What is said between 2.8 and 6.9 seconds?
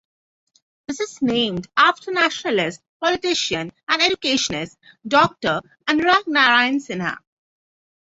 politician and educationist Doctor Anugrah Narayan